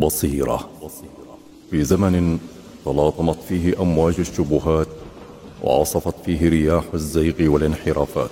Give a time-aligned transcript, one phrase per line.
[0.00, 0.70] بصيرة.
[1.70, 2.38] في زمن
[2.84, 4.88] تلاطمت فيه أمواج الشبهات
[5.62, 8.30] وعصفت فيه رياح الزيغ والانحرافات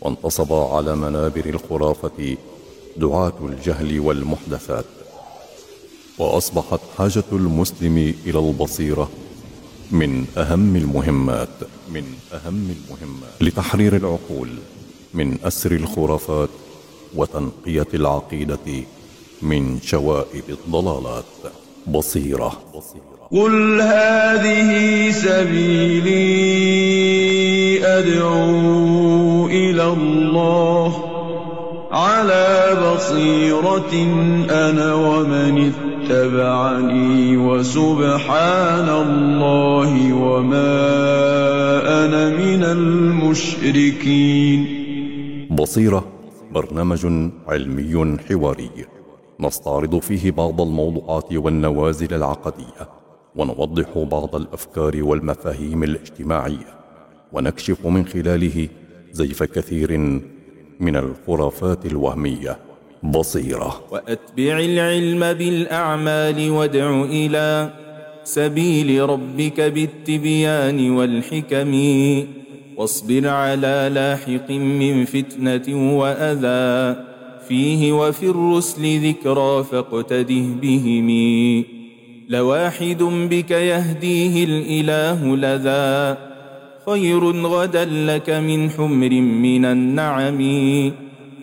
[0.00, 2.36] وانتصب على منابر الخرافة
[2.96, 4.84] دعاة الجهل والمحدثات.
[6.18, 9.10] وأصبحت حاجة المسلم إلى البصيرة
[9.90, 11.48] من أهم المهمات
[11.92, 13.42] من أهم المهمات.
[13.42, 14.48] لتحرير العقول
[15.14, 16.48] من أسر الخرافات
[17.14, 18.84] وتنقية العقيدة
[19.42, 21.24] من شوائب الضلالات.
[21.86, 22.52] بصيرة.
[23.32, 26.18] قل هذه سبيلي
[27.86, 31.04] أدعو إلى الله.
[31.92, 33.92] على بصيرة
[34.50, 40.70] أنا ومن اتبعني وسبحان الله وما
[42.04, 44.58] أنا من المشركين.
[45.50, 46.04] بصيرة.
[46.52, 47.06] برنامج
[47.48, 48.97] علمي حواري.
[49.40, 52.88] نستعرض فيه بعض الموضوعات والنوازل العقدية
[53.36, 56.78] ونوضح بعض الأفكار والمفاهيم الاجتماعية
[57.32, 58.68] ونكشف من خلاله
[59.12, 59.98] زيف كثير
[60.80, 62.58] من الخرافات الوهمية.
[63.02, 63.80] بصيرة.
[63.90, 67.70] وأتبع العلم بالأعمال وادع إلى
[68.24, 71.72] سبيل ربك بالتبيان والحكم
[72.76, 77.07] واصبر على لاحق من فتنة وأذى.
[77.48, 81.08] فيه وفي الرسل ذكرى فاقتده بهم.
[82.28, 86.18] لواحد بك يهديه الإله لذا.
[86.86, 90.40] خير غدا لك من حمر من النعم.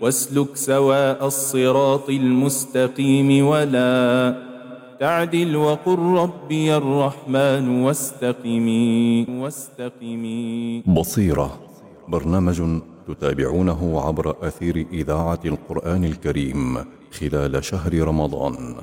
[0.00, 4.36] واسلك سواء الصراط المستقيم ولا.
[5.00, 11.60] تعدل وقل ربي الرحمن واستقمي واستقمي بصيرة
[12.08, 12.62] برنامج
[13.08, 18.76] تتابعونه عبر أثير إذاعة القرآن الكريم خلال شهر رمضان.